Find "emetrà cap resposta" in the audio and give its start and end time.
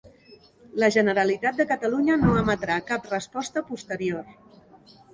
2.41-3.67